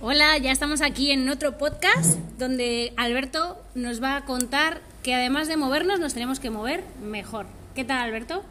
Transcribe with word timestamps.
Hola, 0.00 0.36
ya 0.38 0.52
estamos 0.52 0.82
aquí 0.82 1.10
en 1.10 1.28
otro 1.28 1.56
podcast 1.56 2.18
donde 2.38 2.92
Alberto 2.96 3.56
nos 3.74 4.02
va 4.02 4.16
a 4.16 4.24
contar 4.26 4.82
que 5.02 5.14
además 5.14 5.48
de 5.48 5.56
movernos 5.56 6.00
nos 6.00 6.12
tenemos 6.12 6.40
que 6.40 6.50
mover 6.50 6.84
mejor. 7.02 7.46
¿Qué 7.74 7.84
tal, 7.84 8.00
Alberto? 8.00 8.42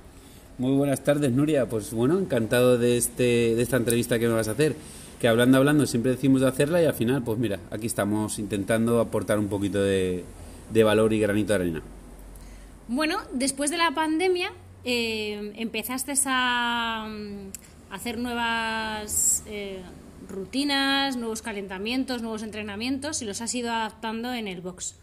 Muy 0.57 0.71
buenas 0.71 1.03
tardes, 1.03 1.31
Nuria. 1.31 1.67
Pues 1.67 1.93
bueno, 1.93 2.17
encantado 2.17 2.77
de, 2.77 2.97
este, 2.97 3.55
de 3.55 3.61
esta 3.61 3.77
entrevista 3.77 4.17
que 4.17 4.27
me 4.27 4.33
vas 4.33 4.47
a 4.47 4.51
hacer. 4.51 4.75
Que 5.19 5.27
hablando, 5.27 5.57
hablando, 5.57 5.85
siempre 5.85 6.11
decimos 6.11 6.41
de 6.41 6.47
hacerla 6.47 6.81
y 6.81 6.85
al 6.85 6.93
final, 6.93 7.23
pues 7.23 7.37
mira, 7.37 7.59
aquí 7.71 7.87
estamos 7.87 8.39
intentando 8.39 8.99
aportar 8.99 9.39
un 9.39 9.47
poquito 9.47 9.81
de, 9.81 10.23
valor 10.83 11.13
y 11.13 11.19
granito 11.19 11.49
de 11.49 11.55
arena. 11.55 11.81
Bueno, 12.87 13.19
después 13.31 13.69
de 13.69 13.77
la 13.77 13.91
pandemia 13.91 14.51
eh, 14.83 15.53
empezaste 15.55 16.13
a, 16.25 17.07
hacer 17.93 18.17
nuevas 18.17 19.43
eh, 19.45 19.79
rutinas, 20.27 21.15
nuevos 21.15 21.43
calentamientos, 21.43 22.23
nuevos 22.23 22.41
entrenamientos 22.41 23.21
y 23.21 23.25
los 23.25 23.39
has 23.39 23.53
ido 23.53 23.71
adaptando 23.71 24.33
en 24.33 24.47
el 24.47 24.61
box. 24.61 24.95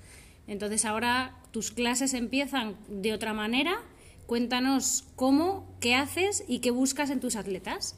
Entonces 0.49 0.85
ahora 0.85 1.37
tus 1.53 1.71
clases 1.71 2.15
empiezan 2.15 2.75
de 2.89 3.13
otra 3.15 3.33
manera. 3.33 3.77
Cuéntanos 4.27 5.05
cómo, 5.15 5.73
qué 5.79 5.95
haces 5.95 6.43
y 6.49 6.59
qué 6.59 6.73
buscas 6.73 7.11
en 7.11 7.21
tus 7.21 7.37
atletas. 7.37 7.95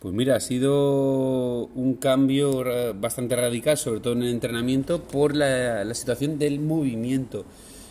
Pues 0.00 0.12
mira, 0.12 0.34
ha 0.34 0.40
sido 0.40 1.66
un 1.66 1.94
cambio 1.94 2.64
bastante 2.96 3.36
radical, 3.36 3.78
sobre 3.78 4.00
todo 4.00 4.14
en 4.14 4.24
el 4.24 4.30
entrenamiento, 4.30 5.02
por 5.04 5.36
la, 5.36 5.94
situación 5.94 6.36
del 6.36 6.58
movimiento. 6.58 7.44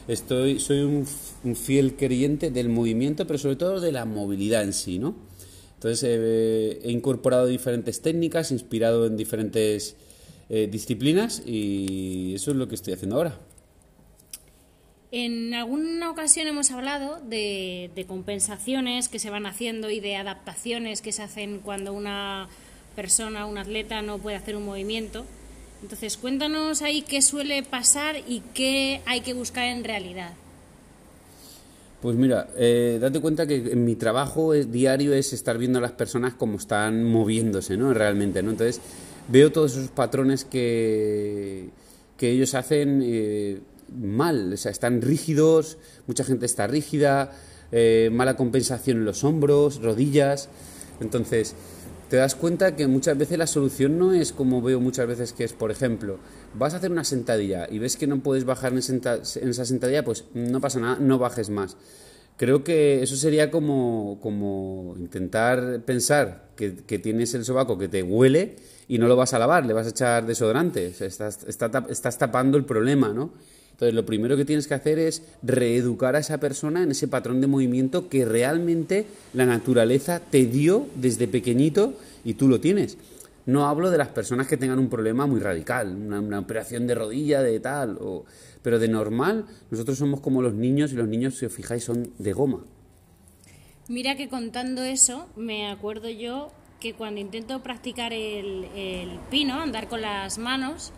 Estoy, 0.09 0.59
soy 0.59 0.81
un, 0.81 1.07
un, 1.45 1.55
fiel 1.55 1.95
creyente 1.95 2.52
del 2.52 2.67
movimiento, 2.67 3.26
pero 3.26 3.40
sobre 3.40 3.55
todo 3.55 3.79
de 3.79 3.93
la 3.93 4.04
movilidad 4.04 4.63
en 4.63 4.73
sí, 4.73 4.99
¿no? 4.99 5.15
Entonces 5.75 6.03
eh, 6.07 6.79
he 6.84 6.91
incorporado 6.91 7.47
diferentes 7.47 8.02
técnicas, 8.02 8.52
inspirado 8.52 9.05
en 9.05 9.17
diferentes 9.17 9.95
eh, 10.49 10.67
disciplinas 10.71 11.43
y 11.45 12.34
eso 12.35 12.51
es 12.51 12.57
lo 12.57 12.67
que 12.67 12.76
estoy 12.76 12.93
haciendo 12.93 13.17
ahora. 13.17 13.37
En 15.12 15.54
alguna 15.54 16.09
ocasión 16.09 16.48
hemos 16.48 16.71
hablado 16.71 17.21
de, 17.21 18.05
compensaciones 18.07 19.07
que 19.07 19.20
se 19.20 19.29
van 19.29 19.45
haciendo 19.45 19.90
y 19.90 19.99
de 20.01 20.17
adaptaciones 20.17 21.01
que 21.01 21.12
se 21.12 21.23
hacen 21.23 21.59
cuando 21.59 21.93
una 21.93 22.49
persona, 22.95 23.45
un 23.45 23.57
atleta 23.57 24.01
no 24.01 24.17
puede 24.17 24.37
hacer 24.37 24.55
un 24.55 24.65
movimiento. 24.65 25.26
Entonces, 25.82 26.17
cuéntanos 26.17 26.82
ahí 26.82 27.01
qué 27.01 27.21
suele 27.21 27.63
pasar 27.63 28.17
y 28.27 28.41
qué 28.54 29.01
hay 29.05 29.21
que 29.21 29.34
buscar 29.34 29.65
en 29.67 29.84
realidad. 29.84 30.34
Pues 32.01 32.15
mira, 32.15 32.49
eh, 32.55 32.98
date 33.01 33.20
cuenta 33.20 33.48
que 33.48 33.55
en 33.55 33.84
mi 33.84 33.96
trabajo 33.96 34.54
diario 34.54 35.13
es 35.13 35.34
estar 35.34 35.57
viendo 35.57 35.79
a 35.79 35.82
las 35.82 35.93
personas 35.93 36.35
cómo 36.35 36.57
están 36.57 37.04
moviéndose, 37.04 37.77
¿no? 37.77 37.93
Realmente, 37.93 38.43
¿no? 38.43 38.51
Entonces 38.51 38.82
veo 39.27 39.51
todos 39.51 39.76
esos 39.76 39.90
patrones 39.90 40.46
que, 40.46 41.70
que 42.18 42.29
ellos 42.29 42.54
hacen 42.54 43.01
eh, 43.04 43.60
mal, 43.98 44.54
o 44.54 44.57
sea, 44.57 44.71
están 44.71 45.01
rígidos, 45.01 45.77
mucha 46.07 46.23
gente 46.23 46.46
está 46.46 46.68
rígida, 46.68 47.32
eh, 47.71 48.10
mala 48.12 48.35
compensación 48.35 48.98
en 48.98 49.05
los 49.05 49.23
hombros, 49.23 49.82
rodillas. 49.82 50.49
Entonces, 50.99 51.55
te 52.09 52.17
das 52.17 52.35
cuenta 52.35 52.75
que 52.75 52.87
muchas 52.87 53.17
veces 53.17 53.37
la 53.37 53.48
solución 53.48 53.98
no 53.98 54.13
es 54.13 54.31
como 54.31 54.61
veo 54.61 54.79
muchas 54.79 55.07
veces 55.07 55.34
que 55.34 55.43
es, 55.43 55.53
por 55.53 55.71
ejemplo, 55.71 56.20
vas 56.53 56.73
a 56.73 56.77
hacer 56.77 56.91
una 56.91 57.03
sentadilla 57.03 57.67
y 57.70 57.79
ves 57.79 57.98
que 57.98 58.07
no 58.07 58.20
puedes 58.20 58.45
bajar 58.45 58.73
en, 58.73 58.79
esa 58.79 59.65
sentadilla, 59.65 60.03
pues 60.03 60.26
no 60.33 60.61
pasa 60.61 60.79
nada, 60.79 60.98
no 60.99 61.17
bajes 61.17 61.49
más. 61.49 61.77
Creo 62.37 62.63
que 62.63 63.01
eso 63.01 63.15
sería 63.15 63.49
como, 63.49 64.19
como 64.22 64.95
intentar 64.97 65.81
pensar 65.85 66.50
que, 66.56 66.69
tienes 67.00 67.33
el 67.33 67.45
sobaco 67.45 67.78
que 67.78 67.88
te 67.88 68.03
huele 68.03 68.57
y 68.88 68.97
no 68.97 69.07
lo 69.07 69.16
vas 69.16 69.33
a 69.33 69.39
lavar, 69.39 69.66
le 69.66 69.73
vas 69.73 69.88
a 69.88 69.91
echar 69.91 70.25
desodorante. 70.25 70.88
estás, 70.88 71.45
estás 71.45 72.17
tapando 72.17 72.57
el 72.57 72.66
problema, 72.66 73.13
¿no? 73.13 73.31
Entonces, 73.75 73.94
lo 73.94 74.06
primero 74.06 74.38
que 74.38 74.45
tienes 74.45 74.69
que 74.69 74.73
hacer 74.73 75.00
es 75.00 75.22
reeducar 75.44 76.16
a 76.16 76.19
esa 76.19 76.39
persona 76.39 76.81
en 76.81 76.91
ese 76.91 77.09
patrón 77.09 77.41
de 77.41 77.47
movimiento 77.47 78.07
que 78.07 78.23
realmente 78.23 79.05
la 79.33 79.45
naturaleza 79.45 80.22
te 80.22 80.45
dio 80.45 80.88
desde 80.95 81.27
pequeñito 81.27 81.94
y 82.23 82.35
tú 82.35 82.47
lo 82.47 82.61
tienes. 82.61 82.97
No 83.45 83.67
hablo 83.67 83.91
de 83.91 83.97
las 83.97 84.07
personas 84.07 84.47
que 84.47 84.55
tengan 84.55 84.79
un 84.79 84.88
problema 84.88 85.25
muy 85.25 85.41
radical, 85.41 85.94
una, 85.94 86.39
operación 86.39 86.88
de 86.88 86.95
rodilla, 86.95 87.41
de 87.41 87.59
tal, 87.59 87.97
o, 88.00 88.23
pero 88.61 88.79
de 88.79 88.88
normal, 88.88 89.45
nosotros 89.69 89.97
somos 89.97 90.21
como 90.21 90.41
los 90.41 90.53
niños 90.53 90.94
y 90.94 90.95
los 90.95 91.09
niños, 91.09 91.38
si 91.38 91.45
os 91.45 91.51
fijáis, 91.51 91.83
son 91.83 92.13
de 92.17 92.31
goma. 92.31 92.63
Mira 93.89 94.16
que 94.16 94.29
contando 94.29 94.83
eso, 94.83 95.27
me 95.35 95.69
acuerdo 95.69 96.09
yo 96.09 96.53
que 96.79 96.94
cuando 96.94 97.19
intento 97.19 97.61
practicar 97.61 98.13
el, 98.13 98.69
el 98.73 99.19
pino, 99.29 99.59
andar 99.59 99.89
con 99.89 100.00
las 100.00 100.38
manos, 100.38 100.94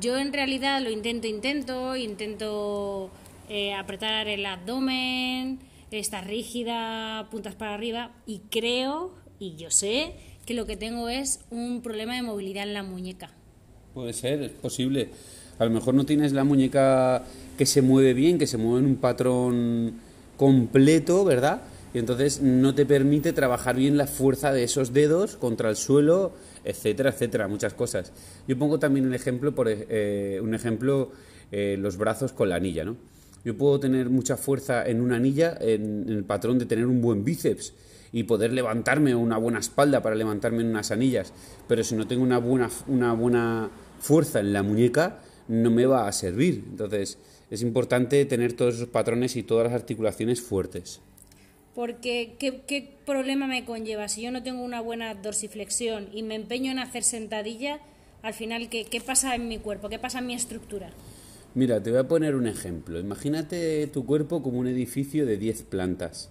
yo 0.00 0.18
en 0.18 0.32
realidad 0.32 0.80
lo 0.82 0.90
intento, 0.90 1.26
intento, 1.26 1.96
intento 1.96 3.10
eh, 3.48 3.74
apretar 3.74 4.28
el 4.28 4.44
abdomen, 4.46 5.58
estar 5.90 6.26
rígida, 6.26 7.28
puntas 7.30 7.54
para 7.54 7.74
arriba 7.74 8.12
y 8.26 8.40
creo, 8.50 9.12
y 9.38 9.56
yo 9.56 9.70
sé, 9.70 10.14
que 10.46 10.54
lo 10.54 10.66
que 10.66 10.76
tengo 10.76 11.08
es 11.08 11.40
un 11.50 11.82
problema 11.82 12.14
de 12.14 12.22
movilidad 12.22 12.64
en 12.64 12.74
la 12.74 12.82
muñeca. 12.82 13.30
Puede 13.94 14.12
ser, 14.12 14.42
es 14.42 14.50
posible. 14.50 15.10
A 15.58 15.64
lo 15.64 15.70
mejor 15.70 15.94
no 15.94 16.06
tienes 16.06 16.32
la 16.32 16.44
muñeca 16.44 17.24
que 17.58 17.66
se 17.66 17.82
mueve 17.82 18.14
bien, 18.14 18.38
que 18.38 18.46
se 18.46 18.56
mueve 18.56 18.80
en 18.80 18.86
un 18.86 18.96
patrón 18.96 20.00
completo, 20.36 21.24
¿verdad? 21.24 21.62
Y 21.94 21.98
entonces 21.98 22.40
no 22.40 22.74
te 22.74 22.86
permite 22.86 23.32
trabajar 23.32 23.76
bien 23.76 23.96
la 23.96 24.06
fuerza 24.06 24.52
de 24.52 24.64
esos 24.64 24.92
dedos 24.92 25.36
contra 25.36 25.68
el 25.68 25.76
suelo 25.76 26.32
etcétera, 26.64 27.10
etcétera, 27.10 27.48
muchas 27.48 27.74
cosas. 27.74 28.12
Yo 28.46 28.58
pongo 28.58 28.78
también 28.78 29.06
un 29.06 29.14
ejemplo, 29.14 29.54
por, 29.54 29.66
eh, 29.68 30.40
un 30.42 30.54
ejemplo 30.54 31.10
eh, 31.50 31.76
los 31.78 31.96
brazos 31.96 32.32
con 32.32 32.48
la 32.48 32.56
anilla, 32.56 32.84
¿no? 32.84 32.96
Yo 33.44 33.56
puedo 33.56 33.80
tener 33.80 34.08
mucha 34.08 34.36
fuerza 34.36 34.86
en 34.86 35.00
una 35.00 35.16
anilla, 35.16 35.56
en, 35.60 36.08
el 36.08 36.24
patrón 36.24 36.58
de 36.58 36.66
tener 36.66 36.86
un 36.86 37.00
buen 37.00 37.24
bíceps 37.24 37.74
y 38.12 38.22
poder 38.24 38.52
levantarme 38.52 39.14
una 39.14 39.36
buena 39.36 39.58
espalda 39.58 40.00
para 40.00 40.14
levantarme 40.14 40.62
en 40.62 40.68
unas 40.68 40.92
anillas, 40.92 41.32
pero 41.66 41.82
si 41.82 41.96
no 41.96 42.06
tengo 42.06 42.22
una 42.22 42.38
buena, 42.38 42.70
una 42.86 43.12
buena 43.14 43.70
fuerza 43.98 44.38
en 44.40 44.52
la 44.52 44.62
muñeca, 44.62 45.18
no 45.48 45.70
me 45.70 45.86
va 45.86 46.06
a 46.06 46.12
servir. 46.12 46.64
Entonces, 46.70 47.18
es 47.50 47.62
importante 47.62 48.24
tener 48.26 48.52
todos 48.52 48.76
esos 48.76 48.88
patrones 48.88 49.34
y 49.34 49.42
todas 49.42 49.64
las 49.64 49.74
articulaciones 49.74 50.40
fuertes. 50.40 51.00
Porque, 51.74 52.34
¿qué, 52.38 52.96
problema 53.06 53.46
me 53.46 53.64
conlleva? 53.64 54.08
Si 54.08 54.22
yo 54.22 54.30
no 54.30 54.42
tengo 54.42 54.62
una 54.62 54.80
buena 54.80 55.14
dorsiflexión 55.14 56.08
y 56.12 56.22
me 56.22 56.34
empeño 56.34 56.70
en 56.70 56.78
hacer 56.78 57.02
sentadilla, 57.02 57.80
al 58.22 58.34
final, 58.34 58.68
¿qué, 58.68 58.84
¿qué 58.84 59.00
pasa 59.00 59.34
en 59.34 59.48
mi 59.48 59.58
cuerpo? 59.58 59.88
¿Qué 59.88 59.98
pasa 59.98 60.18
en 60.18 60.26
mi 60.26 60.34
estructura? 60.34 60.90
Mira, 61.54 61.82
te 61.82 61.90
voy 61.90 62.00
a 62.00 62.08
poner 62.08 62.34
un 62.34 62.46
ejemplo. 62.46 62.98
Imagínate 62.98 63.86
tu 63.88 64.06
cuerpo 64.06 64.42
como 64.42 64.58
un 64.58 64.66
edificio 64.66 65.26
de 65.26 65.36
10 65.36 65.62
plantas. 65.64 66.30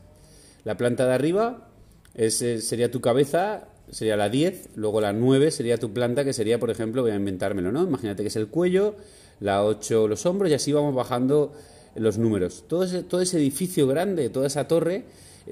La 0.64 0.78
planta 0.78 1.06
de 1.08 1.14
arriba 1.14 1.70
es, 2.14 2.42
eh, 2.42 2.62
sería 2.62 2.92
tu 2.92 3.02
cabeza, 3.02 3.68
sería 3.90 4.18
la 4.18 4.30
10, 4.30 4.70
luego 4.76 5.02
la 5.02 5.14
9 5.14 5.52
sería 5.52 5.78
tu 5.78 5.92
planta, 5.92 6.24
que 6.24 6.34
sería, 6.34 6.60
por 6.60 6.70
ejemplo, 6.70 7.02
voy 7.02 7.12
a 7.12 7.16
inventármelo, 7.16 7.72
¿no? 7.72 7.84
Imagínate 7.84 8.24
que 8.24 8.30
es 8.30 8.36
el 8.36 8.48
cuello, 8.48 8.96
la 9.40 9.64
8 9.64 10.08
los 10.08 10.26
hombros 10.26 10.52
y 10.52 10.54
así 10.54 10.72
vamos 10.72 10.96
bajando 10.96 11.54
los 11.96 12.18
números. 12.18 12.66
Todo 12.68 12.84
ese, 12.84 13.04
todo 13.04 13.22
ese 13.22 13.38
edificio 13.38 13.88
grande, 13.88 14.30
toda 14.30 14.48
esa 14.48 14.68
torre, 14.68 15.04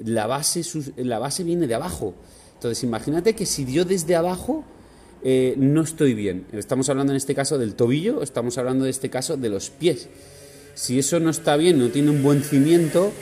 la 0.04 0.26
base, 0.26 0.62
la 0.96 1.18
base 1.18 1.44
viene 1.44 1.66
de 1.66 1.74
abajo. 1.74 2.14
Entonces, 2.54 2.82
imagínate 2.84 3.34
que 3.34 3.46
si 3.46 3.64
yo 3.70 3.84
desde 3.84 4.16
abajo 4.16 4.64
eh, 5.22 5.54
no 5.56 5.82
estoy 5.82 6.14
bien, 6.14 6.46
estamos 6.52 6.88
hablando 6.88 7.12
en 7.12 7.16
este 7.16 7.34
caso 7.34 7.58
del 7.58 7.74
tobillo, 7.74 8.22
estamos 8.22 8.58
hablando 8.58 8.84
de 8.84 8.90
este 8.90 9.10
caso 9.10 9.36
de 9.36 9.48
los 9.48 9.70
pies. 9.70 10.08
Si 10.74 10.98
eso 10.98 11.20
no 11.20 11.30
está 11.30 11.56
bien, 11.56 11.78
no 11.78 11.88
tiene 11.88 12.10
un 12.10 12.22
buen 12.22 12.42
cimiento, 12.42 13.12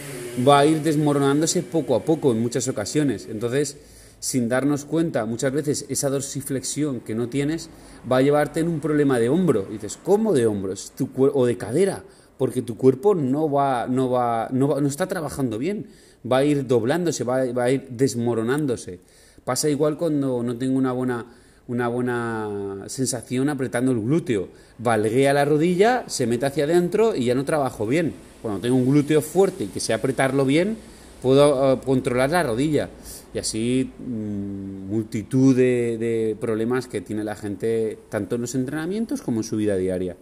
va 0.47 0.61
a 0.61 0.67
ir 0.67 0.83
desmoronándose 0.83 1.63
poco 1.63 1.95
a 1.95 2.05
poco 2.05 2.33
en 2.33 2.41
muchas 2.41 2.69
ocasiones. 2.69 3.27
Entonces, 3.31 3.77
sin 4.21 4.49
darnos 4.49 4.85
cuenta, 4.85 5.25
muchas 5.25 5.53
veces 5.53 5.87
esa 5.89 6.11
dorsiflexión 6.11 7.01
que 7.01 7.15
no 7.15 7.29
tienes 7.29 7.71
va 8.11 8.19
a 8.19 8.23
llevarte 8.23 8.61
en 8.61 8.69
un 8.69 8.81
problema 8.81 9.19
de 9.19 9.29
hombro. 9.29 9.67
Y 9.71 9.75
dices, 9.75 9.99
¿cómo 10.03 10.33
de 10.33 10.47
hombro? 10.47 10.75
o 11.17 11.47
de 11.47 11.57
cadera, 11.57 12.05
porque 12.37 12.63
tu 12.63 12.77
cuerpo 12.77 13.15
no 13.15 13.51
va, 13.51 13.87
no 13.89 14.11
va, 14.11 14.49
no 14.53 14.69
va, 14.69 14.81
no 14.81 14.89
está 14.89 15.07
trabajando 15.07 15.59
bien 15.59 15.87
va 16.31 16.39
a 16.39 16.45
ir 16.45 16.67
doblándose, 16.67 17.25
va, 17.25 17.37
a 17.37 17.71
ir 17.71 17.89
desmoronándose. 17.91 19.01
Pasa 19.45 19.69
igual 19.69 19.97
cuando 19.97 20.43
no 20.43 20.57
tengo 20.57 20.79
una 20.79 20.93
buena, 20.93 21.27
una 21.69 21.89
buena 21.89 22.85
sensación 22.87 23.49
apretando 23.49 23.93
el 23.93 24.01
glúteo. 24.01 24.49
Valguea 24.79 25.33
la 25.33 25.45
rodilla, 25.45 26.05
se 26.07 26.27
mete 26.27 26.47
hacia 26.47 26.65
adentro 26.65 27.15
y 27.15 27.27
ya 27.27 27.35
no 27.35 27.45
trabajo 27.45 27.87
bien. 27.87 28.13
Cuando 28.43 28.61
tengo 28.61 28.77
un 28.77 28.89
glúteo 28.89 29.21
fuerte 29.21 29.65
y 29.65 29.69
que 29.69 29.81
sé 29.81 29.93
apretarlo 29.93 30.45
bien, 30.45 30.77
puedo 31.23 31.75
eh, 31.75 31.81
controlar 31.85 32.31
la 32.31 32.43
rodilla. 32.43 32.91
Y 33.35 33.39
así 33.39 33.91
mm, 33.99 34.91
multitud 34.91 35.57
de 35.57 36.37
problemas 36.41 36.87
que 36.87 37.01
tiene 37.01 37.25
la 37.25 37.37
gente 37.37 37.99
tanto 38.09 38.37
en 38.37 38.43
los 38.43 38.55
entrenamientos 38.55 39.23
como 39.23 39.41
en 39.41 39.45
su 39.45 39.57
vida 39.57 39.77
diaria. 39.77 40.17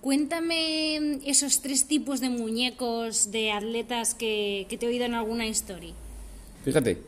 Cuéntame 0.00 1.18
esos 1.26 1.60
tres 1.60 1.86
tipos 1.86 2.20
de 2.20 2.28
muñecos 2.28 3.32
de 3.32 3.50
atletas 3.50 4.14
que, 4.14 4.66
te 4.68 4.86
he 4.86 4.88
oído 4.88 5.04
en 5.04 5.14
alguna 5.14 5.46
historia. 5.46 5.92
Fíjate, 6.64 6.98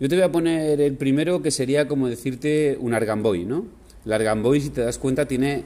Yo 0.00 0.08
te 0.08 0.14
voy 0.16 0.24
a 0.24 0.32
poner 0.32 0.80
el 0.80 0.94
primero 0.94 1.42
que 1.42 1.50
sería 1.50 1.86
como 1.86 2.08
decirte 2.08 2.76
un 2.80 2.94
argamboy, 2.94 3.44
¿no? 3.44 3.66
El 4.04 4.12
argamboy, 4.12 4.60
si 4.60 4.70
te 4.70 4.80
das 4.80 4.98
cuenta, 4.98 5.26
tiene 5.26 5.64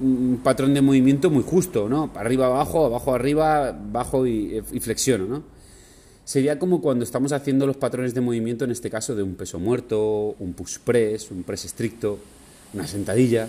un 0.00 0.40
patrón 0.42 0.74
de 0.74 0.82
movimiento 0.82 1.30
muy 1.30 1.42
justo, 1.42 1.88
¿no? 1.88 2.10
Arriba, 2.14 2.46
abajo, 2.46 2.84
abajo, 2.84 3.14
arriba, 3.14 3.72
bajo 3.72 4.26
y, 4.26 4.62
y 4.72 4.80
flexiono, 4.80 5.26
¿no? 5.26 5.42
Sería 6.24 6.58
como 6.58 6.80
cuando 6.80 7.04
estamos 7.04 7.32
haciendo 7.32 7.66
los 7.66 7.76
patrones 7.76 8.14
de 8.14 8.22
movimiento, 8.22 8.64
en 8.64 8.70
este 8.70 8.88
caso 8.88 9.14
de 9.14 9.22
un 9.22 9.34
peso 9.34 9.58
muerto, 9.58 10.34
un 10.38 10.54
push 10.54 10.78
press, 10.78 11.30
un 11.30 11.42
press 11.42 11.66
estricto, 11.66 12.18
una 12.72 12.86
sentadilla. 12.86 13.48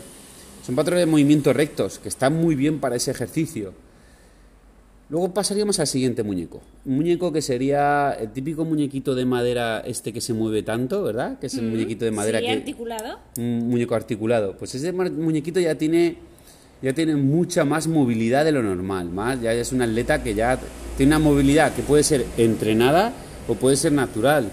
Son 0.66 0.76
patrones 0.76 1.06
de 1.06 1.12
movimiento 1.12 1.54
rectos 1.54 2.00
que 2.00 2.10
están 2.10 2.34
muy 2.34 2.56
bien 2.56 2.80
para 2.80 2.96
ese 2.96 3.12
ejercicio. 3.12 3.74
Luego 5.12 5.32
pasaríamos 5.32 5.80
al 5.80 5.86
siguiente 5.86 6.24
muñeco. 6.24 6.60
Un 6.86 6.96
muñeco 6.96 7.32
que 7.32 7.44
sería 7.44 8.14
el 8.14 8.32
típico 8.32 8.66
muñequito 8.66 9.14
de 9.14 9.26
madera 9.26 9.82
este 9.82 10.12
que 10.12 10.22
se 10.22 10.34
mueve 10.34 10.64
tanto, 10.64 11.04
¿verdad? 11.04 11.38
Que 11.38 11.46
es 11.46 11.54
el 11.54 11.70
muñequito 11.70 12.06
de 12.06 12.10
madera 12.10 12.40
sí, 12.40 12.46
que 12.46 12.52
articulado. 12.52 13.20
un 13.38 13.70
muñeco 13.70 13.94
articulado. 13.94 14.58
Pues 14.58 14.74
ese 14.74 14.92
muñequito 14.92 15.60
ya 15.60 15.76
tiene 15.76 16.18
ya 16.82 16.94
tiene 16.94 17.16
mucha 17.16 17.64
más 17.64 17.88
movilidad 17.88 18.44
de 18.44 18.52
lo 18.52 18.64
normal, 18.64 19.10
más 19.10 19.40
ya 19.42 19.54
es 19.54 19.72
un 19.72 19.84
atleta 19.84 20.24
que 20.24 20.34
ya 20.34 20.60
tiene 20.98 21.16
una 21.16 21.20
movilidad 21.20 21.76
que 21.76 21.84
puede 21.84 22.02
ser 22.02 22.26
entrenada 22.38 23.14
o 23.48 23.54
puede 23.54 23.78
ser 23.78 23.92
natural. 23.92 24.50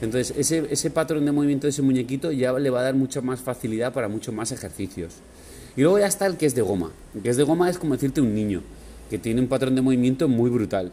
Entonces, 0.00 0.34
ese, 0.38 0.66
ese 0.70 0.90
patrón 0.90 1.26
de 1.26 1.32
movimiento 1.32 1.66
de 1.66 1.72
ese 1.72 1.82
muñequito 1.82 2.32
ya 2.32 2.54
le 2.54 2.70
va 2.70 2.80
a 2.80 2.84
dar 2.84 2.94
mucha 2.94 3.20
más 3.20 3.40
facilidad 3.40 3.92
para 3.92 4.08
muchos 4.08 4.34
más 4.34 4.52
ejercicios. 4.52 5.16
Y 5.76 5.82
luego 5.82 5.98
ya 5.98 6.06
está 6.06 6.26
el 6.26 6.36
que 6.36 6.46
es 6.46 6.54
de 6.54 6.62
goma. 6.62 6.92
El 7.14 7.22
que 7.22 7.30
es 7.30 7.36
de 7.36 7.42
goma 7.44 7.70
es 7.70 7.78
como 7.78 7.94
decirte 7.94 8.20
un 8.20 8.34
niño, 8.34 8.62
que 9.08 9.18
tiene 9.18 9.40
un 9.40 9.48
patrón 9.48 9.74
de 9.74 9.82
movimiento 9.82 10.28
muy 10.28 10.50
brutal. 10.50 10.92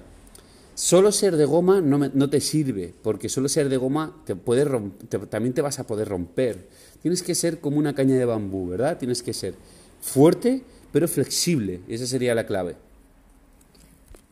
Solo 0.76 1.12
ser 1.12 1.36
de 1.38 1.46
goma 1.46 1.82
no, 1.82 1.98
me- 1.98 2.12
no 2.14 2.30
te 2.30 2.40
sirve, 2.40 2.94
porque 3.02 3.30
solo 3.30 3.50
ser 3.50 3.68
de 3.70 3.78
goma 3.78 4.16
te 4.26 4.36
puede 4.36 4.66
te- 5.10 5.18
también 5.20 5.54
te 5.54 5.62
vas 5.62 5.80
a 5.80 5.88
poder 5.88 6.08
romper. 6.08 6.68
Tienes 7.02 7.24
que 7.24 7.34
ser 7.36 7.60
como 7.60 7.78
una 7.78 7.96
caña 7.96 8.16
de 8.16 8.26
bambú, 8.26 8.68
¿verdad? 8.70 8.98
Tienes 8.98 9.24
que 9.24 9.34
ser 9.34 9.56
fuerte, 10.02 10.62
pero 10.92 11.08
flexible. 11.08 11.80
Esa 11.88 12.06
sería 12.06 12.36
la 12.36 12.46
clave. 12.46 12.76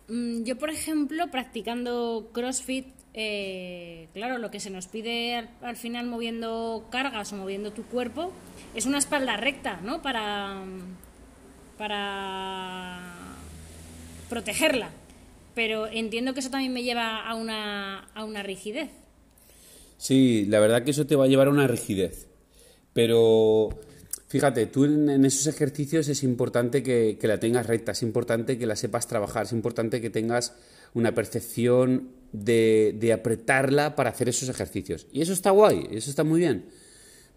Mm, 0.07 0.43
Yo, 0.43 0.57
por 0.57 0.69
ejemplo, 0.69 1.29
practicando 1.31 2.29
CrossFit, 2.31 2.85
eh, 3.17 4.09
claro, 4.13 4.37
lo 4.37 4.51
que 4.51 4.59
se 4.59 4.69
nos 4.69 4.87
pide 4.87 5.35
al, 5.35 5.49
al 5.61 5.77
final 5.77 6.05
moviendo 6.05 6.85
cargas 6.91 7.31
o 7.31 7.37
moviendo 7.37 7.71
tu 7.71 7.83
cuerpo 7.83 8.33
es 8.75 8.85
una 8.85 8.97
espalda 8.97 9.37
recta, 9.37 9.79
¿no? 9.81 10.01
Para, 10.01 10.61
para 11.77 12.99
protegerla. 14.29 14.89
Pero 15.53 15.87
entiendo 15.87 16.33
que 16.33 16.41
eso 16.41 16.49
también 16.49 16.73
me 16.73 16.83
lleva 16.83 17.25
a 17.25 17.35
una, 17.35 17.99
a 18.13 18.25
una 18.25 18.43
rigidez. 18.43 18.89
Sí, 19.97 20.45
la 20.49 20.59
verdad 20.59 20.83
que 20.83 20.91
eso 20.91 21.07
te 21.07 21.15
va 21.15 21.23
a 21.23 21.27
llevar 21.27 21.47
a 21.47 21.51
una 21.51 21.67
rigidez. 21.67 22.27
Pero 22.91 23.69
fíjate, 24.27 24.65
tú 24.65 24.83
en, 24.83 25.09
en 25.09 25.23
esos 25.23 25.47
ejercicios 25.47 26.09
es 26.09 26.23
importante 26.23 26.83
que, 26.83 27.17
que 27.17 27.27
la 27.27 27.39
tengas 27.39 27.65
recta, 27.65 27.93
es 27.93 28.03
importante 28.03 28.57
que 28.57 28.65
la 28.65 28.75
sepas 28.75 29.07
trabajar, 29.07 29.45
es 29.45 29.53
importante 29.53 30.01
que 30.01 30.09
tengas 30.09 30.53
una 30.93 31.13
percepción 31.13 32.09
de, 32.31 32.95
de 32.99 33.13
apretarla 33.13 33.95
para 33.95 34.09
hacer 34.09 34.29
esos 34.29 34.49
ejercicios. 34.49 35.07
Y 35.11 35.21
eso 35.21 35.33
está 35.33 35.51
guay, 35.51 35.87
eso 35.91 36.09
está 36.09 36.23
muy 36.23 36.39
bien. 36.39 36.65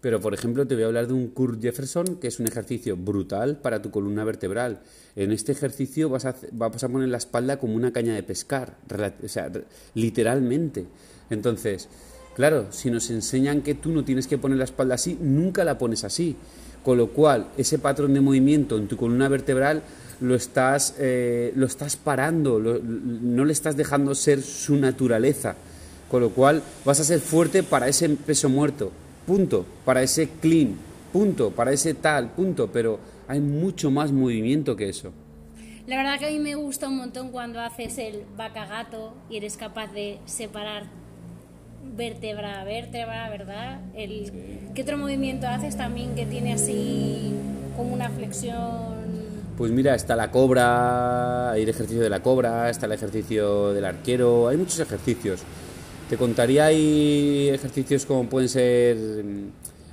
Pero, 0.01 0.21
por 0.21 0.33
ejemplo, 0.33 0.65
te 0.65 0.75
voy 0.75 0.83
a 0.83 0.87
hablar 0.87 1.07
de 1.07 1.13
un 1.13 1.27
Kurt 1.27 1.61
Jefferson, 1.61 2.17
que 2.17 2.27
es 2.27 2.39
un 2.39 2.47
ejercicio 2.47 2.95
brutal 2.95 3.57
para 3.57 3.81
tu 3.81 3.91
columna 3.91 4.23
vertebral. 4.23 4.79
En 5.15 5.31
este 5.31 5.51
ejercicio 5.51 6.07
vas 6.09 6.25
a, 6.25 6.35
vas 6.53 6.83
a 6.83 6.89
poner 6.89 7.09
la 7.09 7.17
espalda 7.17 7.59
como 7.59 7.75
una 7.75 7.91
caña 7.91 8.13
de 8.13 8.23
pescar, 8.23 8.77
o 9.23 9.27
sea, 9.27 9.51
literalmente. 9.95 10.85
Entonces, 11.29 11.89
claro, 12.33 12.67
si 12.71 12.89
nos 12.89 13.09
enseñan 13.09 13.61
que 13.61 13.75
tú 13.75 13.91
no 13.91 14.05
tienes 14.05 14.27
que 14.27 14.37
poner 14.37 14.57
la 14.57 14.63
espalda 14.63 14.95
así, 14.95 15.17
nunca 15.19 15.65
la 15.65 15.77
pones 15.77 16.05
así. 16.05 16.37
Con 16.83 16.97
lo 16.97 17.09
cual, 17.09 17.49
ese 17.57 17.77
patrón 17.77 18.13
de 18.13 18.21
movimiento 18.21 18.77
en 18.77 18.87
tu 18.87 18.95
columna 18.95 19.27
vertebral 19.27 19.83
lo 20.21 20.35
estás, 20.35 20.95
eh, 20.99 21.53
lo 21.55 21.65
estás 21.65 21.95
parando, 21.95 22.59
lo- 22.59 22.79
no 22.79 23.45
le 23.45 23.53
estás 23.53 23.75
dejando 23.77 24.15
ser 24.15 24.41
su 24.41 24.75
naturaleza. 24.75 25.55
Con 26.09 26.21
lo 26.21 26.29
cual 26.31 26.61
vas 26.85 26.99
a 26.99 27.03
ser 27.03 27.19
fuerte 27.19 27.61
para 27.63 27.87
ese 27.87 28.09
peso 28.09 28.49
muerto, 28.49 28.91
punto, 29.27 29.65
para 29.85 30.01
ese 30.01 30.27
clean, 30.41 30.75
punto, 31.13 31.51
para 31.51 31.71
ese 31.71 31.93
tal, 31.93 32.31
punto, 32.31 32.67
pero 32.71 32.99
hay 33.27 33.39
mucho 33.39 33.91
más 33.91 34.11
movimiento 34.11 34.75
que 34.75 34.89
eso. 34.89 35.11
La 35.85 35.97
verdad 35.97 36.19
que 36.19 36.25
a 36.27 36.29
mí 36.31 36.39
me 36.39 36.55
gusta 36.55 36.87
un 36.87 36.97
montón 36.97 37.29
cuando 37.31 37.59
haces 37.61 37.97
el 37.99 38.23
vaca-gato 38.37 39.13
y 39.29 39.37
eres 39.37 39.55
capaz 39.57 39.91
de 39.93 40.17
separar 40.25 40.83
vértebra 41.95 42.61
a 42.61 42.63
vértebra, 42.63 43.29
¿verdad? 43.29 43.79
El, 43.95 44.31
¿Qué 44.75 44.81
otro 44.81 44.97
movimiento 44.97 45.47
haces 45.47 45.77
también 45.77 46.15
que 46.15 46.25
tiene 46.25 46.53
así 46.53 47.33
como 47.75 47.93
una 47.93 48.09
flexión? 48.09 48.98
Pues 49.59 49.73
mira, 49.73 49.93
está 49.93 50.15
la 50.15 50.31
cobra, 50.31 51.51
hay 51.51 51.63
el 51.63 51.69
ejercicio 51.69 52.01
de 52.01 52.09
la 52.09 52.23
cobra, 52.23 52.69
está 52.69 52.85
el 52.85 52.93
ejercicio 52.93 53.73
del 53.73 53.83
arquero, 53.83 54.47
hay 54.47 54.55
muchos 54.55 54.79
ejercicios. 54.79 55.41
Te 56.09 56.15
contaría 56.15 56.67
hay 56.67 57.49
ejercicios 57.49 58.05
como 58.05 58.29
pueden 58.29 58.47
ser 58.47 58.95
mm, 59.21 59.49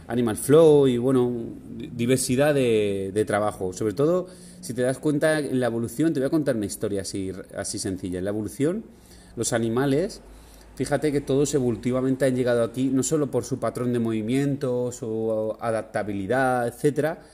Animal 0.06 0.36
Flow 0.36 0.86
y 0.86 0.98
bueno, 0.98 1.32
di- 1.76 1.88
diversidad 1.88 2.54
de, 2.54 3.10
de 3.12 3.24
trabajo. 3.24 3.72
Sobre 3.72 3.92
todo, 3.94 4.28
si 4.60 4.72
te 4.72 4.82
das 4.82 4.98
cuenta 5.00 5.40
en 5.40 5.58
la 5.58 5.66
evolución, 5.66 6.12
te 6.14 6.20
voy 6.20 6.28
a 6.28 6.30
contar 6.30 6.54
una 6.54 6.66
historia 6.66 7.00
así, 7.02 7.32
así 7.56 7.80
sencilla. 7.80 8.20
En 8.20 8.24
la 8.24 8.30
evolución, 8.30 8.84
los 9.34 9.52
animales, 9.52 10.20
fíjate 10.76 11.10
que 11.10 11.20
todos 11.20 11.52
evolutivamente 11.54 12.24
han 12.24 12.36
llegado 12.36 12.62
aquí 12.62 12.84
no 12.84 13.02
solo 13.02 13.32
por 13.32 13.42
su 13.44 13.58
patrón 13.58 13.92
de 13.92 13.98
movimiento, 13.98 14.92
su 14.92 15.56
adaptabilidad, 15.58 16.68
etcétera, 16.68 17.24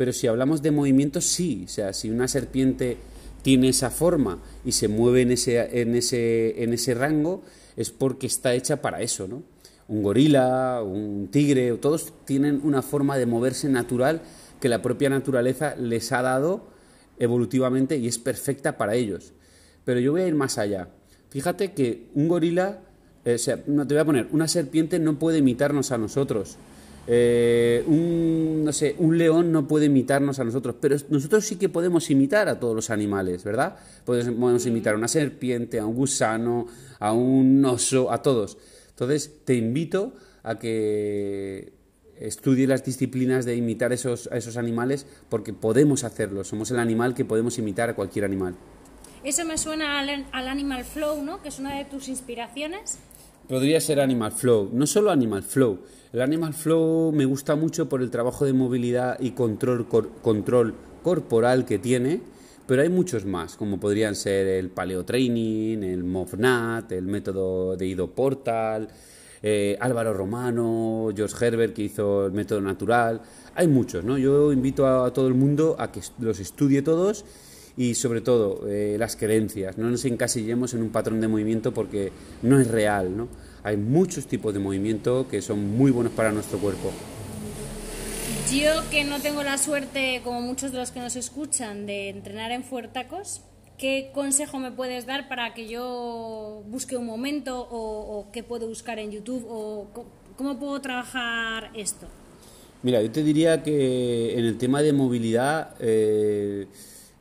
pero 0.00 0.14
si 0.14 0.26
hablamos 0.26 0.62
de 0.62 0.70
movimientos, 0.70 1.26
sí. 1.26 1.64
O 1.66 1.68
sea, 1.68 1.92
si 1.92 2.08
una 2.08 2.26
serpiente 2.26 2.96
tiene 3.42 3.68
esa 3.68 3.90
forma 3.90 4.38
y 4.64 4.72
se 4.72 4.88
mueve 4.88 5.20
en 5.20 5.32
ese, 5.32 5.82
en 5.82 5.94
ese, 5.94 6.64
en 6.64 6.72
ese 6.72 6.94
rango, 6.94 7.42
es 7.76 7.90
porque 7.90 8.26
está 8.26 8.54
hecha 8.54 8.80
para 8.80 9.02
eso, 9.02 9.28
¿no? 9.28 9.42
Un 9.88 10.02
gorila, 10.02 10.82
un 10.82 11.28
tigre, 11.30 11.70
todos 11.76 12.14
tienen 12.24 12.62
una 12.64 12.80
forma 12.80 13.18
de 13.18 13.26
moverse 13.26 13.68
natural 13.68 14.22
que 14.58 14.70
la 14.70 14.80
propia 14.80 15.10
naturaleza 15.10 15.76
les 15.76 16.12
ha 16.12 16.22
dado 16.22 16.68
evolutivamente 17.18 17.98
y 17.98 18.08
es 18.08 18.16
perfecta 18.16 18.78
para 18.78 18.94
ellos. 18.94 19.34
Pero 19.84 20.00
yo 20.00 20.12
voy 20.12 20.22
a 20.22 20.28
ir 20.28 20.34
más 20.34 20.56
allá. 20.56 20.88
Fíjate 21.28 21.74
que 21.74 22.06
un 22.14 22.26
gorila, 22.26 22.78
eh, 23.26 23.36
sea, 23.36 23.62
no, 23.66 23.86
te 23.86 23.92
voy 23.92 24.00
a 24.00 24.06
poner, 24.06 24.28
una 24.32 24.48
serpiente 24.48 24.98
no 24.98 25.18
puede 25.18 25.40
imitarnos 25.40 25.92
a 25.92 25.98
nosotros. 25.98 26.56
Eh, 27.06 27.82
un, 27.86 28.62
no 28.64 28.72
sé, 28.72 28.94
un 28.98 29.18
león 29.18 29.50
no 29.52 29.66
puede 29.66 29.86
imitarnos 29.86 30.38
a 30.38 30.44
nosotros, 30.44 30.76
pero 30.80 30.96
nosotros 31.08 31.44
sí 31.44 31.56
que 31.56 31.68
podemos 31.68 32.10
imitar 32.10 32.48
a 32.48 32.60
todos 32.60 32.74
los 32.74 32.90
animales, 32.90 33.42
¿verdad? 33.42 33.76
Podemos, 34.04 34.66
imitar 34.66 34.94
a 34.94 34.96
una 34.96 35.08
serpiente, 35.08 35.78
a 35.78 35.86
un 35.86 35.94
gusano, 35.94 36.66
a 36.98 37.12
un 37.12 37.64
oso, 37.64 38.12
a 38.12 38.22
todos. 38.22 38.58
Entonces, 38.90 39.32
te 39.44 39.54
invito 39.54 40.14
a 40.42 40.58
que 40.58 41.72
estudie 42.18 42.66
las 42.66 42.84
disciplinas 42.84 43.44
de 43.44 43.56
imitar 43.56 43.92
esos, 43.92 44.28
a 44.30 44.36
esos 44.36 44.56
animales 44.56 45.06
porque 45.28 45.52
podemos 45.52 46.04
hacerlo. 46.04 46.44
Somos 46.44 46.70
el 46.70 46.78
animal 46.78 47.14
que 47.14 47.24
podemos 47.24 47.58
imitar 47.58 47.90
a 47.90 47.94
cualquier 47.94 48.24
animal. 48.26 48.54
Eso 49.24 49.44
me 49.44 49.58
suena 49.58 49.98
al, 49.98 50.26
al 50.32 50.48
Animal 50.48 50.84
Flow, 50.84 51.22
¿no? 51.22 51.42
Que 51.42 51.48
es 51.48 51.58
una 51.58 51.76
de 51.76 51.84
tus 51.84 52.08
inspiraciones. 52.08 52.98
Podría 53.50 53.80
ser 53.80 53.98
Animal 53.98 54.30
Flow, 54.30 54.70
no 54.72 54.86
solo 54.86 55.10
Animal 55.10 55.42
Flow. 55.42 55.80
El 56.12 56.22
Animal 56.22 56.54
Flow 56.54 57.10
me 57.10 57.24
gusta 57.24 57.56
mucho 57.56 57.88
por 57.88 58.00
el 58.00 58.08
trabajo 58.08 58.44
de 58.44 58.52
movilidad 58.52 59.18
y 59.18 59.32
control, 59.32 59.88
cor- 59.88 60.08
control 60.22 60.72
corporal 61.02 61.64
que 61.64 61.80
tiene, 61.80 62.20
pero 62.68 62.82
hay 62.82 62.88
muchos 62.90 63.26
más, 63.26 63.56
como 63.56 63.80
podrían 63.80 64.14
ser 64.14 64.46
el 64.46 64.70
Paleo 64.70 65.04
Training, 65.04 65.82
el 65.82 66.04
MovNat, 66.04 66.92
el 66.92 67.06
método 67.06 67.76
de 67.76 67.88
Ido 67.88 68.08
Portal, 68.12 68.86
eh, 69.42 69.76
Álvaro 69.80 70.14
Romano, 70.14 71.08
George 71.12 71.44
Herbert 71.44 71.74
que 71.74 71.82
hizo 71.82 72.26
el 72.26 72.32
método 72.32 72.60
natural. 72.60 73.20
Hay 73.56 73.66
muchos, 73.66 74.04
¿no? 74.04 74.16
Yo 74.16 74.52
invito 74.52 74.86
a, 74.86 75.06
a 75.06 75.12
todo 75.12 75.26
el 75.26 75.34
mundo 75.34 75.74
a 75.76 75.90
que 75.90 76.00
los 76.20 76.38
estudie 76.38 76.82
todos 76.82 77.24
y 77.80 77.94
sobre 77.94 78.20
todo 78.20 78.68
eh, 78.68 78.96
las 78.98 79.16
creencias. 79.16 79.78
No 79.78 79.88
nos 79.88 80.04
encasillemos 80.04 80.74
en 80.74 80.82
un 80.82 80.90
patrón 80.90 81.18
de 81.22 81.28
movimiento 81.28 81.72
porque 81.72 82.12
no 82.42 82.60
es 82.60 82.68
real, 82.68 83.16
¿no? 83.16 83.26
Hay 83.62 83.78
muchos 83.78 84.26
tipos 84.26 84.52
de 84.52 84.60
movimiento 84.60 85.26
que 85.26 85.40
son 85.40 85.78
muy 85.78 85.90
buenos 85.90 86.12
para 86.12 86.30
nuestro 86.30 86.58
cuerpo. 86.58 86.92
Yo 88.52 88.82
que 88.90 89.04
no 89.04 89.18
tengo 89.20 89.42
la 89.42 89.56
suerte, 89.56 90.20
como 90.22 90.42
muchos 90.42 90.72
de 90.72 90.78
los 90.78 90.90
que 90.90 91.00
nos 91.00 91.16
escuchan, 91.16 91.86
de 91.86 92.10
entrenar 92.10 92.50
en 92.50 92.64
Fuertacos, 92.64 93.40
¿qué 93.78 94.10
consejo 94.12 94.58
me 94.58 94.70
puedes 94.70 95.06
dar 95.06 95.26
para 95.30 95.54
que 95.54 95.66
yo 95.66 96.62
busque 96.66 96.98
un 96.98 97.06
momento 97.06 97.62
o, 97.62 98.18
o 98.18 98.30
qué 98.30 98.42
puedo 98.42 98.68
buscar 98.68 98.98
en 98.98 99.10
YouTube 99.10 99.46
o 99.48 99.86
cómo 100.36 100.58
puedo 100.58 100.82
trabajar 100.82 101.70
esto? 101.74 102.06
Mira, 102.82 103.00
yo 103.00 103.10
te 103.10 103.22
diría 103.22 103.62
que 103.62 104.38
en 104.38 104.44
el 104.44 104.58
tema 104.58 104.82
de 104.82 104.92
movilidad, 104.92 105.76
eh, 105.80 106.66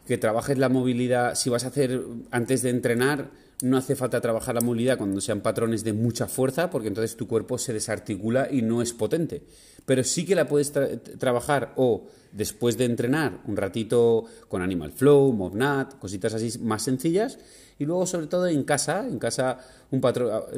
que 0.10 0.18
trabajes 0.18 0.58
la 0.58 0.70
movilidad, 0.70 1.36
si 1.36 1.51
vas 1.51 1.66
a 1.66 1.68
hacer 1.68 2.01
antes 2.32 2.63
de 2.63 2.72
entrenar, 2.72 3.30
no 3.62 3.78
hace 3.78 3.96
falta 3.96 4.22
trabajar 4.22 4.56
la 4.56 4.62
movilidad 4.62 4.98
cuando 4.98 5.20
sean 5.20 5.42
patrones 5.42 5.84
de 5.84 5.92
mucha 5.92 6.28
fuerza, 6.28 6.70
porque 6.70 6.88
entonces 6.88 7.18
tu 7.18 7.28
cuerpo 7.28 7.58
se 7.58 7.74
desarticula 7.74 8.48
y 8.50 8.62
no 8.62 8.82
es 8.82 8.94
potente. 8.94 9.44
Pero 9.86 10.04
sí 10.04 10.25
que 10.25 10.36
la 10.36 10.48
puedes 10.48 10.72
trabajar 11.18 11.74
o 11.75 12.08
después 12.32 12.78
de 12.78 12.86
entrenar 12.86 13.42
un 13.46 13.58
ratito 13.58 14.25
con 14.48 14.62
Animal 14.62 14.92
Flow, 14.92 15.34
MobNat, 15.34 16.00
cositas 16.00 16.34
así 16.34 16.58
más 16.60 16.84
sencillas. 16.84 17.38
Y 17.80 17.86
luego, 17.86 18.06
sobre 18.06 18.28
todo, 18.28 18.48
en 18.48 18.63
casa, 18.63 19.06
en 19.08 19.20
casa 19.20 19.58
un 19.92 20.01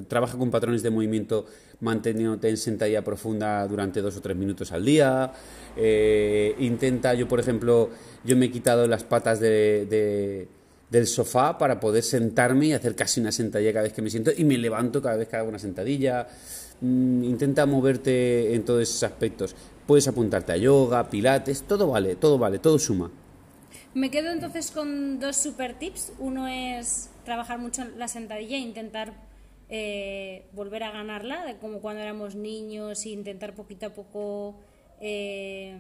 trabaja 0.08 0.38
con 0.38 0.52
patrones 0.52 0.84
de 0.84 0.90
movimiento 0.90 1.46
manteniéndote 1.80 2.50
en 2.50 2.58
sentadilla 2.58 3.04
profunda 3.04 3.68
durante 3.68 4.02
dos 4.02 4.18
o 4.18 4.22
tres 4.22 4.36
minutos 4.36 4.72
al 4.72 4.86
día. 4.86 5.32
Eh, 5.76 6.56
intenta, 6.60 7.14
yo 7.14 7.28
por 7.28 7.40
ejemplo, 7.40 7.90
yo 8.24 8.36
me 8.36 8.48
he 8.48 8.52
quitado 8.52 8.86
las 8.88 9.04
patas 9.04 9.40
de 9.40 10.48
del 10.92 11.08
sofá 11.08 11.58
para 11.58 11.80
poder 11.80 12.04
sentarme 12.04 12.68
y 12.68 12.74
hacer 12.74 12.96
casi 12.96 13.22
una 13.22 13.32
sentadilla 13.32 13.72
cada 13.72 13.84
vez 13.84 13.94
que 13.94 14.02
me 14.02 14.10
siento 14.10 14.30
y 14.38 14.44
me 14.44 14.58
levanto 14.58 15.02
cada 15.02 15.16
vez 15.16 15.30
que 15.30 15.38
hago 15.38 15.48
una 15.48 15.58
sentadilla. 15.58 16.28
Mm, 16.82 17.24
intenta 17.24 17.66
moverte 17.66 18.54
en 18.54 18.66
todos 18.66 18.82
esos 18.84 19.02
aspectos. 19.04 19.56
Puedes 19.88 20.08
apuntarte 20.10 20.52
a 20.52 20.58
yoga, 20.58 21.10
pilates, 21.10 21.64
todo 21.64 21.88
vale, 21.88 22.18
todo 22.18 22.38
vale, 22.38 22.60
todo 22.60 22.78
suma. 22.78 23.10
Me 23.94 24.12
quedo 24.12 24.32
entonces 24.32 24.72
con 24.72 25.20
dos 25.20 25.38
super 25.38 25.80
tips. 25.80 26.12
Uno 26.20 26.48
es 26.48 27.10
trabajar 27.24 27.58
mucho 27.58 27.86
la 27.98 28.10
sentadilla 28.10 28.58
e 28.58 28.60
intentar 28.60 29.14
eh, 29.70 30.46
volver 30.52 30.84
a 30.84 30.92
ganarla, 30.92 31.56
como 31.62 31.80
cuando 31.80 32.02
éramos 32.02 32.36
niños, 32.36 33.06
e 33.06 33.10
intentar 33.10 33.56
poquito 33.56 33.86
a 33.86 33.90
poco 33.92 34.60
eh, 35.00 35.78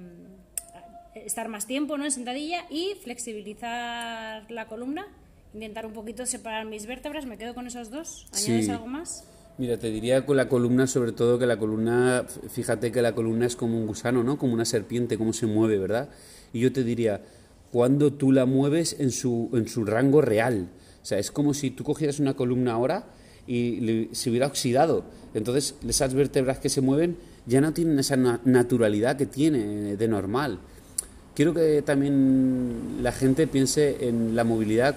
estar 1.15 1.48
más 1.48 1.68
tiempo 1.68 1.98
¿no? 1.98 2.06
en 2.06 2.12
sentadilla 2.12 2.65
y 2.70 2.96
flexibilizar 3.03 4.50
la 4.50 4.68
columna, 4.68 5.08
intentar 5.53 5.86
un 5.86 5.94
poquito 5.94 6.25
separar 6.25 6.65
mis 6.65 6.86
vértebras. 6.86 7.25
Me 7.25 7.38
quedo 7.38 7.53
con 7.53 7.68
esos 7.68 7.89
dos. 7.89 8.27
¿Añades 8.34 8.70
algo 8.70 8.88
más? 8.88 9.25
Mira, 9.58 9.77
te 9.77 9.91
diría 9.91 10.25
con 10.25 10.38
la 10.38 10.48
columna, 10.48 10.88
sobre 10.88 11.12
todo 11.12 11.38
que 11.38 11.46
la 11.46 11.58
columna, 11.58 12.25
fíjate 12.50 12.91
que 12.91 13.01
la 13.01 13.13
columna 13.13 13.46
es 13.46 13.56
como 13.56 13.77
un 13.77 13.86
gusano, 13.86 14.24
¿no? 14.24 14.38
Como 14.38 14.53
una 14.53 14.65
serpiente, 14.65 15.18
cómo 15.18 15.34
se 15.34 15.46
mueve, 15.46 15.77
¿verdad? 15.77 16.10
Y 16.53 16.62
yo 16.62 16.72
te 16.72 16.84
diría, 16.84 17.22
cuando 17.72 18.13
tú 18.13 18.32
la 18.32 18.46
mueves 18.46 18.96
en 19.00 19.12
su, 19.12 19.50
en 19.53 19.68
su 19.68 19.86
rango 19.86 20.22
real. 20.22 20.70
O 21.01 21.06
sea, 21.06 21.20
es 21.20 21.32
como 21.32 21.53
si 21.53 21.72
tú 21.72 21.84
cogieras 21.84 22.20
una 22.20 22.36
columna 22.36 22.74
ahora 22.74 23.06
y 23.46 24.08
se 24.13 24.30
hubiera 24.30 24.48
oxidado. 24.48 25.03
Entonces, 25.34 25.75
esas 25.88 26.13
vértebras 26.13 26.60
que 26.60 26.70
se 26.70 26.82
mueven 26.82 27.18
ya 27.46 27.60
no 27.60 27.74
tienen 27.74 28.00
esa 28.00 28.15
naturalidad 28.15 29.18
que 29.18 29.25
tiene 29.25 29.98
de 29.98 30.08
normal 30.08 30.60
quiero 31.36 31.54
que 31.54 31.82
también 31.82 33.00
la 33.02 33.12
gente 33.12 33.48
piense 33.48 34.08
en 34.08 34.36
la 34.36 34.44
movilidad 34.44 34.96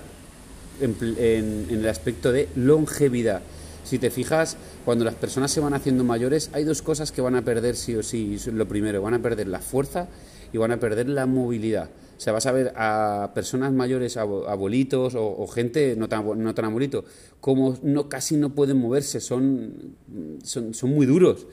en, 0.80 1.66
el 1.70 1.88
aspecto 1.88 2.32
de 2.32 2.48
longevidad. 2.56 3.42
Si 3.84 3.98
te 3.98 4.10
fijas, 4.10 4.56
cuando 4.84 5.04
las 5.04 5.14
personas 5.14 5.50
se 5.50 5.60
van 5.60 5.74
haciendo 5.74 6.04
mayores, 6.04 6.50
hay 6.52 6.64
dos 6.64 6.82
cosas 6.82 7.12
que 7.12 7.20
van 7.20 7.36
a 7.36 7.42
perder 7.42 7.76
sí 7.76 7.94
o 7.94 8.02
sí. 8.02 8.38
Lo 8.52 8.66
primero, 8.66 9.02
van 9.02 9.14
a 9.14 9.22
perder 9.22 9.46
la 9.46 9.60
fuerza 9.60 10.08
y 10.52 10.58
van 10.58 10.72
a 10.72 10.80
perder 10.80 11.08
la 11.08 11.26
movilidad. 11.26 11.90
O 12.16 12.20
sea, 12.20 12.32
vas 12.32 12.46
a 12.46 12.52
ver 12.52 12.72
a 12.76 13.32
personas 13.34 13.72
mayores, 13.72 14.16
abuelitos 14.16 15.14
o, 15.16 15.46
gente 15.48 15.96
no 15.96 16.08
tan, 16.08 16.42
no 16.42 16.54
tan 16.54 16.64
abuelito, 16.64 17.04
como 17.40 17.76
no, 17.82 18.08
casi 18.08 18.36
no 18.36 18.54
pueden 18.54 18.78
moverse, 18.78 19.20
son, 19.20 19.96
son, 20.42 20.72
son 20.72 20.90
muy 20.90 21.06
duros. 21.06 21.46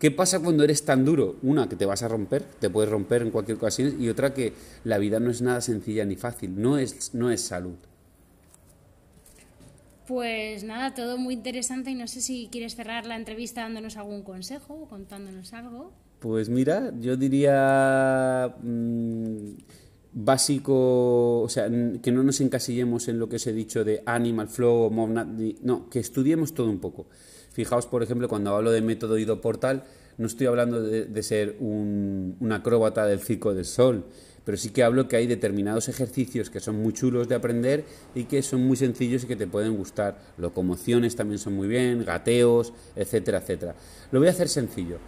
¿Qué 0.00 0.10
pasa 0.10 0.40
cuando 0.40 0.64
eres 0.64 0.86
tan 0.86 1.04
duro? 1.04 1.36
Una, 1.42 1.68
que 1.68 1.76
te 1.76 1.84
vas 1.84 2.02
a 2.02 2.08
romper, 2.08 2.42
te 2.42 2.70
puedes 2.70 2.90
romper 2.90 3.20
en 3.20 3.30
cualquier 3.30 3.58
ocasión, 3.58 4.02
y 4.02 4.08
otra, 4.08 4.32
que 4.32 4.54
la 4.82 4.96
vida 4.96 5.20
no 5.20 5.30
es 5.30 5.42
nada 5.42 5.60
sencilla 5.60 6.06
ni 6.06 6.16
fácil, 6.16 6.58
no 6.58 6.78
es, 6.78 7.12
no 7.12 7.30
es 7.30 7.42
salud. 7.42 7.76
Pues 10.06 10.64
nada, 10.64 10.94
todo 10.94 11.18
muy 11.18 11.34
interesante 11.34 11.90
y 11.90 11.94
no 11.94 12.08
sé 12.08 12.22
si 12.22 12.48
quieres 12.50 12.76
cerrar 12.76 13.04
la 13.04 13.14
entrevista 13.14 13.60
dándonos 13.60 13.98
algún 13.98 14.22
consejo 14.22 14.72
o 14.72 14.88
contándonos 14.88 15.52
algo. 15.52 15.92
Pues 16.18 16.48
mira, 16.48 16.94
yo 16.98 17.18
diría 17.18 18.54
mm, 18.62 19.52
básico, 20.14 21.42
o 21.42 21.48
sea, 21.50 21.68
que 22.02 22.10
no 22.10 22.22
nos 22.22 22.40
encasillemos 22.40 23.06
en 23.08 23.18
lo 23.18 23.28
que 23.28 23.36
os 23.36 23.46
he 23.46 23.52
dicho 23.52 23.84
de 23.84 24.02
Animal 24.06 24.48
Flow 24.48 24.86
o 24.86 25.06
no, 25.62 25.90
que 25.90 25.98
estudiemos 25.98 26.54
todo 26.54 26.70
un 26.70 26.78
poco. 26.78 27.06
Fijaos, 27.52 27.86
por 27.86 28.02
ejemplo, 28.02 28.28
cuando 28.28 28.54
hablo 28.54 28.70
de 28.70 28.80
método 28.80 29.18
Ido 29.18 29.40
Portal, 29.40 29.84
no 30.18 30.26
estoy 30.26 30.46
hablando 30.46 30.82
de, 30.82 31.22
ser 31.22 31.56
un, 31.60 32.36
acróbata 32.52 33.06
del 33.06 33.20
circo 33.20 33.54
del 33.54 33.64
sol, 33.64 34.04
pero 34.44 34.58
sí 34.58 34.68
que 34.70 34.82
hablo 34.82 35.08
que 35.08 35.16
hay 35.16 35.26
determinados 35.26 35.88
ejercicios 35.88 36.50
que 36.50 36.60
son 36.60 36.76
muy 36.76 36.92
chulos 36.92 37.28
de 37.28 37.34
aprender 37.34 37.84
y 38.14 38.24
que 38.24 38.42
son 38.42 38.66
muy 38.66 38.76
sencillos 38.76 39.24
y 39.24 39.26
que 39.26 39.36
te 39.36 39.46
pueden 39.46 39.76
gustar. 39.76 40.18
Locomociones 40.36 41.16
también 41.16 41.38
son 41.38 41.54
muy 41.54 41.68
bien, 41.68 42.04
gateos, 42.04 42.72
etcétera, 42.94 43.38
etcétera. 43.38 43.74
Lo 44.12 44.18
voy 44.18 44.28
a 44.28 44.32
hacer 44.32 44.48
sencillo. 44.48 44.98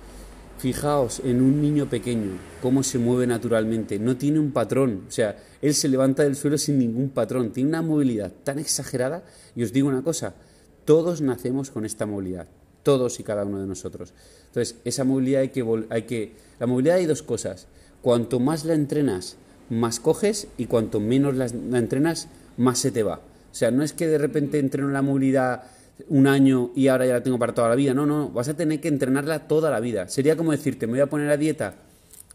Fijaos 0.59 1.21
en 1.25 1.43
un 1.43 1.61
niño 1.61 1.91
pequeño, 1.91 2.39
cómo 2.63 2.83
se 2.83 2.99
mueve 2.99 3.27
naturalmente, 3.27 3.99
no 3.99 4.17
tiene 4.17 4.39
un 4.39 4.53
patrón, 4.53 5.07
o 5.09 5.11
sea, 5.11 5.37
él 5.61 5.75
se 5.75 5.89
levanta 5.89 6.23
del 6.23 6.37
suelo 6.37 6.57
sin 6.57 6.79
ningún 6.79 7.11
patrón, 7.11 7.53
tiene 7.53 7.69
una 7.71 7.83
movilidad 7.83 8.33
tan 8.45 8.61
exagerada 8.61 9.25
y 9.57 9.65
os 9.65 9.73
digo 9.73 9.89
una 9.89 10.03
cosa, 10.03 10.37
todos 10.85 11.21
nacemos 11.21 11.71
con 11.71 11.85
esta 11.85 12.07
movilidad, 12.07 12.49
todos 12.83 13.21
y 13.21 13.23
cada 13.23 13.45
uno 13.45 13.61
de 13.61 13.67
nosotros. 13.67 14.15
Entonces, 14.47 14.77
esa 14.85 15.05
movilidad 15.05 15.43
hay 15.43 15.49
que, 15.49 15.65
hay 15.91 16.03
que... 16.03 16.33
La 16.59 16.67
movilidad 16.67 16.97
hay 16.97 17.07
dos 17.07 17.23
cosas. 17.23 17.67
Cuanto 18.03 18.41
más 18.41 18.65
la 18.65 18.75
entrenas, 18.75 19.37
más 19.71 20.01
coges 20.01 20.49
y 20.59 20.67
cuanto 20.67 21.01
menos 21.01 21.37
la, 21.37 21.47
entrenas, 21.79 22.29
más 22.57 22.79
se 22.79 22.91
te 22.91 23.03
va. 23.03 23.17
O 23.17 23.55
sea, 23.55 23.71
no 23.71 23.83
es 23.83 23.93
que 23.93 24.07
de 24.07 24.19
repente 24.19 24.59
entreno 24.59 24.89
la 24.89 25.03
movilidad 25.03 25.63
un 26.09 26.27
año 26.27 26.71
y 26.75 26.89
ahora 26.89 27.07
ya 27.07 27.15
la 27.15 27.23
tengo 27.23 27.39
para 27.39 27.55
toda 27.55 27.69
la 27.69 27.75
vida. 27.75 27.95
No, 27.95 28.07
no, 28.07 28.31
vas 28.31 28.49
a 28.49 28.55
tener 28.55 28.81
que 28.81 28.89
entrenarla 28.89 29.47
toda 29.47 29.71
la 29.71 29.81
vida. 29.81 30.09
Sería 30.09 30.37
como 30.37 30.53
decirte, 30.53 30.87
me 30.87 30.95
voy 30.95 31.01
a 31.01 31.07
poner 31.07 31.31
a 31.31 31.37
dieta 31.37 31.75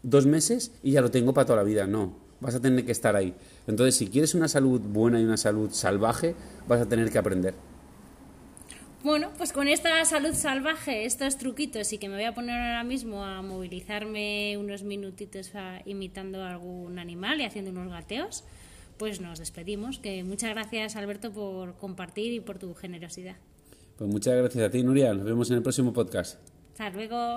dos 0.02 0.26
meses 0.26 0.72
y 0.82 0.92
ya 0.92 1.00
lo 1.00 1.10
tengo 1.10 1.34
para 1.34 1.46
toda 1.46 1.58
la 1.58 1.64
vida. 1.64 1.86
No, 1.86 2.16
vas 2.40 2.54
a 2.54 2.60
tener 2.60 2.84
que 2.84 2.92
estar 2.92 3.16
ahí. 3.16 3.34
Entonces, 3.66 3.96
si 3.96 4.08
quieres 4.08 4.34
una 4.34 4.48
salud 4.48 4.80
buena 4.80 5.20
y 5.20 5.24
una 5.24 5.36
salud 5.36 5.70
salvaje, 5.72 6.34
vas 6.66 6.80
a 6.80 6.86
tener 6.86 7.10
que 7.10 7.18
aprender. 7.18 7.54
Bueno, 9.04 9.30
pues 9.38 9.52
con 9.52 9.68
esta 9.68 10.04
salud 10.04 10.34
salvaje, 10.34 11.04
estos 11.04 11.38
truquitos 11.38 11.92
y 11.92 11.98
que 11.98 12.08
me 12.08 12.16
voy 12.16 12.24
a 12.24 12.34
poner 12.34 12.60
ahora 12.60 12.82
mismo 12.82 13.24
a 13.24 13.42
movilizarme 13.42 14.56
unos 14.58 14.82
minutitos 14.82 15.52
imitando 15.84 16.42
a 16.42 16.50
algún 16.50 16.98
animal 16.98 17.40
y 17.40 17.44
haciendo 17.44 17.70
unos 17.70 17.90
gateos, 17.90 18.42
pues 18.96 19.20
nos 19.20 19.38
despedimos. 19.38 20.00
Que 20.00 20.24
muchas 20.24 20.50
gracias 20.50 20.96
Alberto 20.96 21.30
por 21.30 21.76
compartir 21.76 22.32
y 22.32 22.40
por 22.40 22.58
tu 22.58 22.74
generosidad. 22.74 23.36
Pues 23.96 24.10
muchas 24.10 24.34
gracias 24.36 24.64
a 24.64 24.70
ti 24.70 24.82
Nuria, 24.82 25.14
nos 25.14 25.24
vemos 25.24 25.48
en 25.50 25.58
el 25.58 25.62
próximo 25.62 25.92
podcast. 25.92 26.40
Hasta 26.72 26.90
luego. 26.90 27.36